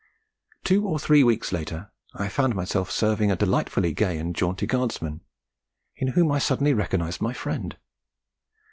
Two 0.63 0.87
or 0.87 0.97
three 0.97 1.23
weeks 1.23 1.51
later, 1.51 1.91
I 2.15 2.27
found 2.27 2.55
myself 2.55 2.89
serving 2.89 3.29
a 3.29 3.35
delightfully 3.35 3.93
gay 3.93 4.17
and 4.17 4.35
jaunty 4.35 4.65
Guardsman, 4.65 5.21
in 5.95 6.07
whom 6.13 6.31
I 6.31 6.39
suddenly 6.39 6.73
recognised 6.73 7.21
my 7.21 7.33
friend. 7.33 7.77